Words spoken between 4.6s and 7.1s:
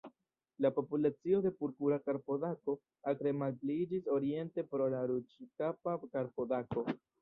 pro la Ruĝkapa karpodako.